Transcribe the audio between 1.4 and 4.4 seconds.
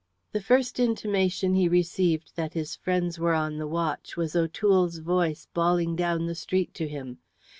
he received that his friends were on the watch was